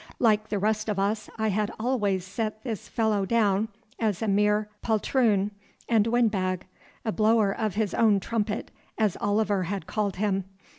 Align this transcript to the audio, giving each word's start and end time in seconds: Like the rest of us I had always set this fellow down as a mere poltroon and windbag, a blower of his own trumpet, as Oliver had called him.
Like 0.17 0.49
the 0.49 0.57
rest 0.57 0.89
of 0.89 0.97
us 0.97 1.29
I 1.37 1.49
had 1.49 1.69
always 1.79 2.25
set 2.25 2.63
this 2.63 2.87
fellow 2.89 3.23
down 3.23 3.67
as 3.99 4.23
a 4.23 4.27
mere 4.27 4.67
poltroon 4.81 5.51
and 5.87 6.07
windbag, 6.07 6.65
a 7.05 7.11
blower 7.11 7.51
of 7.51 7.75
his 7.75 7.93
own 7.93 8.19
trumpet, 8.19 8.71
as 8.97 9.15
Oliver 9.21 9.61
had 9.65 9.85
called 9.85 10.15
him. 10.15 10.45